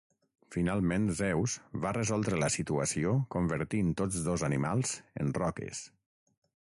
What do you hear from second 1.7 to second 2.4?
va resoldre